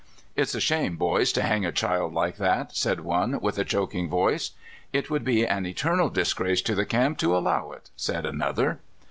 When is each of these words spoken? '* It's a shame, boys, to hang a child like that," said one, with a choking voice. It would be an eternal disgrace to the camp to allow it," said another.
'* 0.21 0.25
It's 0.35 0.55
a 0.55 0.59
shame, 0.59 0.95
boys, 0.97 1.31
to 1.33 1.43
hang 1.43 1.63
a 1.63 1.71
child 1.71 2.11
like 2.11 2.37
that," 2.37 2.75
said 2.75 3.01
one, 3.01 3.39
with 3.39 3.59
a 3.59 3.63
choking 3.63 4.09
voice. 4.09 4.49
It 4.91 5.11
would 5.11 5.23
be 5.23 5.45
an 5.45 5.67
eternal 5.67 6.09
disgrace 6.09 6.63
to 6.63 6.73
the 6.73 6.87
camp 6.87 7.19
to 7.19 7.37
allow 7.37 7.71
it," 7.73 7.91
said 7.95 8.25
another. 8.25 8.79